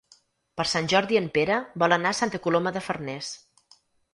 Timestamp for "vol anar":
1.83-2.15